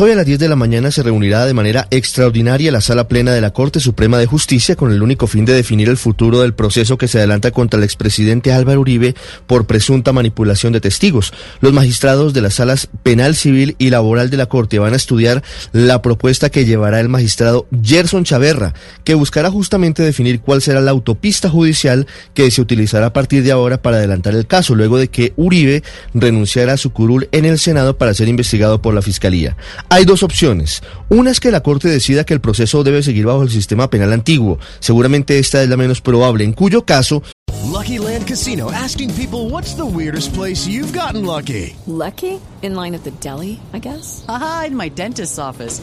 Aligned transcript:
Hoy 0.00 0.10
a 0.10 0.14
las 0.14 0.24
10 0.24 0.38
de 0.38 0.48
la 0.48 0.56
mañana 0.56 0.90
se 0.90 1.02
reunirá 1.02 1.44
de 1.44 1.52
manera 1.52 1.86
extraordinaria 1.90 2.72
la 2.72 2.80
Sala 2.80 3.08
Plena 3.08 3.34
de 3.34 3.42
la 3.42 3.52
Corte 3.52 3.78
Suprema 3.78 4.16
de 4.16 4.24
Justicia 4.24 4.74
con 4.74 4.90
el 4.90 5.02
único 5.02 5.26
fin 5.26 5.44
de 5.44 5.52
definir 5.52 5.90
el 5.90 5.98
futuro 5.98 6.40
del 6.40 6.54
proceso 6.54 6.96
que 6.96 7.08
se 7.08 7.18
adelanta 7.18 7.50
contra 7.50 7.76
el 7.76 7.84
expresidente 7.84 8.54
Álvaro 8.54 8.80
Uribe 8.80 9.14
por 9.46 9.66
presunta 9.66 10.14
manipulación 10.14 10.72
de 10.72 10.80
testigos. 10.80 11.34
Los 11.60 11.74
magistrados 11.74 12.32
de 12.32 12.40
las 12.40 12.54
salas 12.54 12.88
penal, 13.02 13.36
civil 13.36 13.76
y 13.76 13.90
laboral 13.90 14.30
de 14.30 14.38
la 14.38 14.46
Corte 14.46 14.78
van 14.78 14.94
a 14.94 14.96
estudiar 14.96 15.42
la 15.72 16.00
propuesta 16.00 16.48
que 16.48 16.64
llevará 16.64 16.98
el 16.98 17.10
magistrado 17.10 17.66
Gerson 17.82 18.24
Chaverra, 18.24 18.72
que 19.04 19.12
buscará 19.12 19.50
justamente 19.50 20.02
definir 20.02 20.40
cuál 20.40 20.62
será 20.62 20.80
la 20.80 20.92
autopista 20.92 21.50
judicial 21.50 22.06
que 22.32 22.50
se 22.50 22.62
utilizará 22.62 23.08
a 23.08 23.12
partir 23.12 23.42
de 23.42 23.52
ahora 23.52 23.82
para 23.82 23.98
adelantar 23.98 24.34
el 24.34 24.46
caso, 24.46 24.74
luego 24.74 24.96
de 24.96 25.08
que 25.08 25.34
Uribe 25.36 25.82
renunciara 26.14 26.72
a 26.72 26.78
su 26.78 26.94
curul 26.94 27.28
en 27.30 27.44
el 27.44 27.58
Senado 27.58 27.98
para 27.98 28.14
ser 28.14 28.28
investigado 28.28 28.80
por 28.80 28.94
la 28.94 29.02
Fiscalía. 29.02 29.54
Hay 29.92 30.06
dos 30.06 30.22
opciones. 30.22 30.82
Una 31.10 31.30
es 31.30 31.38
que 31.38 31.50
la 31.50 31.60
Corte 31.60 31.86
decida 31.86 32.24
que 32.24 32.32
el 32.32 32.40
proceso 32.40 32.82
debe 32.82 33.02
seguir 33.02 33.26
bajo 33.26 33.42
el 33.42 33.50
sistema 33.50 33.90
penal 33.90 34.14
antiguo. 34.14 34.58
Seguramente 34.80 35.38
esta 35.38 35.62
es 35.62 35.68
la 35.68 35.76
menos 35.76 36.00
probable, 36.00 36.44
en 36.44 36.54
cuyo 36.54 36.86
caso... 36.86 37.22
Lucky 37.70 37.98
Land 37.98 38.26
Casino, 38.26 38.70
asking 38.70 39.10
people 39.10 39.50
what's 39.50 39.74
the 39.74 39.84
weirdest 39.84 40.32
place 40.32 40.66
you've 40.66 40.98
gotten 40.98 41.26
lucky. 41.26 41.76
Lucky? 41.86 42.40
In 42.62 42.74
line 42.74 42.94
at 42.94 43.04
the 43.04 43.10
deli, 43.20 43.60
I 43.74 43.80
guess? 43.80 44.24
Aha, 44.28 44.64
in 44.68 44.76
my 44.76 44.88
dentist's 44.88 45.38
office. 45.38 45.82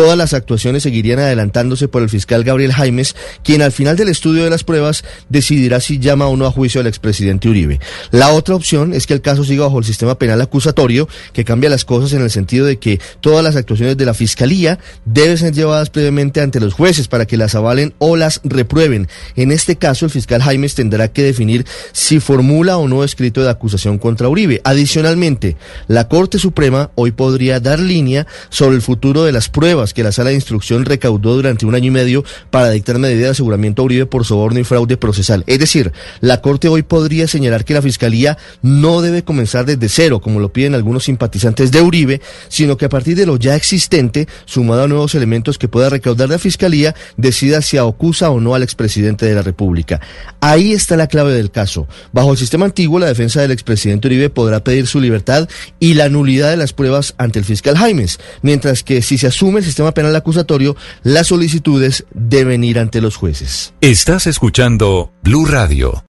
Todas 0.00 0.16
las 0.16 0.32
actuaciones 0.32 0.82
seguirían 0.84 1.18
adelantándose 1.18 1.86
por 1.86 2.00
el 2.00 2.08
fiscal 2.08 2.42
Gabriel 2.42 2.72
Jaimes, 2.72 3.14
quien 3.44 3.60
al 3.60 3.70
final 3.70 3.98
del 3.98 4.08
estudio 4.08 4.42
de 4.42 4.48
las 4.48 4.64
pruebas 4.64 5.04
decidirá 5.28 5.78
si 5.78 5.98
llama 5.98 6.26
o 6.26 6.38
no 6.38 6.46
a 6.46 6.50
juicio 6.50 6.80
al 6.80 6.86
expresidente 6.86 7.50
Uribe. 7.50 7.80
La 8.10 8.30
otra 8.30 8.54
opción 8.54 8.94
es 8.94 9.06
que 9.06 9.12
el 9.12 9.20
caso 9.20 9.44
siga 9.44 9.64
bajo 9.64 9.78
el 9.78 9.84
sistema 9.84 10.18
penal 10.18 10.40
acusatorio, 10.40 11.06
que 11.34 11.44
cambia 11.44 11.68
las 11.68 11.84
cosas 11.84 12.14
en 12.14 12.22
el 12.22 12.30
sentido 12.30 12.64
de 12.64 12.78
que 12.78 12.98
todas 13.20 13.44
las 13.44 13.56
actuaciones 13.56 13.98
de 13.98 14.06
la 14.06 14.14
fiscalía 14.14 14.78
deben 15.04 15.36
ser 15.36 15.52
llevadas 15.52 15.90
previamente 15.90 16.40
ante 16.40 16.60
los 16.60 16.72
jueces 16.72 17.06
para 17.06 17.26
que 17.26 17.36
las 17.36 17.54
avalen 17.54 17.92
o 17.98 18.16
las 18.16 18.40
reprueben. 18.42 19.06
En 19.36 19.52
este 19.52 19.76
caso, 19.76 20.06
el 20.06 20.10
fiscal 20.10 20.40
Jaimes 20.40 20.74
tendrá 20.74 21.08
que 21.08 21.24
definir 21.24 21.66
si 21.92 22.20
formula 22.20 22.78
o 22.78 22.88
no 22.88 23.04
escrito 23.04 23.42
de 23.42 23.50
acusación 23.50 23.98
contra 23.98 24.30
Uribe. 24.30 24.62
Adicionalmente, 24.64 25.58
la 25.88 26.08
Corte 26.08 26.38
Suprema 26.38 26.90
hoy 26.94 27.10
podría 27.10 27.60
dar 27.60 27.80
línea 27.80 28.26
sobre 28.48 28.76
el 28.76 28.80
futuro 28.80 29.24
de 29.24 29.32
las 29.32 29.50
pruebas 29.50 29.89
que 29.94 30.02
la 30.02 30.12
sala 30.12 30.30
de 30.30 30.36
instrucción 30.36 30.84
recaudó 30.84 31.34
durante 31.34 31.66
un 31.66 31.74
año 31.74 31.86
y 31.86 31.90
medio 31.90 32.24
para 32.50 32.70
dictar 32.70 32.98
medida 32.98 33.24
de 33.24 33.30
aseguramiento 33.30 33.82
a 33.82 33.84
Uribe 33.84 34.06
por 34.06 34.24
soborno 34.24 34.60
y 34.60 34.64
fraude 34.64 34.96
procesal. 34.96 35.44
Es 35.46 35.58
decir, 35.58 35.92
la 36.20 36.40
Corte 36.40 36.68
hoy 36.68 36.82
podría 36.82 37.28
señalar 37.28 37.64
que 37.64 37.74
la 37.74 37.82
Fiscalía 37.82 38.38
no 38.62 39.02
debe 39.02 39.24
comenzar 39.24 39.66
desde 39.66 39.88
cero, 39.88 40.20
como 40.20 40.40
lo 40.40 40.52
piden 40.52 40.74
algunos 40.74 41.04
simpatizantes 41.04 41.70
de 41.70 41.82
Uribe, 41.82 42.20
sino 42.48 42.76
que 42.76 42.86
a 42.86 42.88
partir 42.88 43.16
de 43.16 43.26
lo 43.26 43.36
ya 43.36 43.56
existente, 43.56 44.28
sumado 44.44 44.84
a 44.84 44.88
nuevos 44.88 45.14
elementos 45.14 45.58
que 45.58 45.68
pueda 45.68 45.90
recaudar 45.90 46.28
la 46.28 46.38
Fiscalía, 46.38 46.94
decida 47.16 47.62
si 47.62 47.76
acusa 47.76 48.30
o 48.30 48.40
no 48.40 48.54
al 48.54 48.62
expresidente 48.62 49.26
de 49.26 49.34
la 49.34 49.42
República. 49.42 50.00
Ahí 50.40 50.72
está 50.72 50.96
la 50.96 51.06
clave 51.06 51.32
del 51.32 51.50
caso. 51.50 51.86
Bajo 52.12 52.32
el 52.32 52.38
sistema 52.38 52.66
antiguo, 52.66 52.98
la 52.98 53.06
defensa 53.06 53.40
del 53.40 53.50
expresidente 53.50 54.08
Uribe 54.08 54.30
podrá 54.30 54.62
pedir 54.64 54.86
su 54.86 55.00
libertad 55.00 55.48
y 55.78 55.94
la 55.94 56.08
nulidad 56.08 56.50
de 56.50 56.56
las 56.56 56.72
pruebas 56.72 57.14
ante 57.18 57.38
el 57.38 57.44
fiscal 57.44 57.76
Jaimes, 57.76 58.18
mientras 58.42 58.82
que 58.82 59.02
si 59.02 59.18
se 59.18 59.26
asume 59.26 59.60
el 59.60 59.64
sistema 59.70 59.92
penal 59.92 60.14
acusatorio, 60.16 60.76
las 61.02 61.28
solicitudes 61.28 62.04
deben 62.12 62.64
ir 62.64 62.78
ante 62.78 63.00
los 63.00 63.16
jueces. 63.16 63.72
Estás 63.80 64.26
escuchando 64.26 65.12
Blue 65.22 65.46
Radio. 65.46 66.04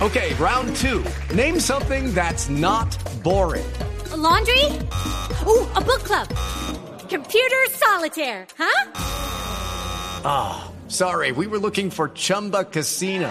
Okay, 0.00 0.34
round 0.40 0.74
two. 0.74 1.04
Name 1.34 1.60
something 1.60 2.12
that's 2.12 2.48
not 2.48 2.88
boring. 3.22 3.64
A 4.12 4.16
laundry? 4.16 4.64
Ooh, 5.46 5.64
a 5.76 5.80
book 5.80 6.02
club. 6.02 6.26
Computer 7.08 7.62
solitaire, 7.70 8.46
huh? 8.58 8.90
Ah, 10.24 10.64
oh, 10.64 10.88
sorry. 10.88 11.30
We 11.30 11.46
were 11.46 11.58
looking 11.58 11.90
for 11.90 12.08
Chumba 12.08 12.64
Casino. 12.64 13.30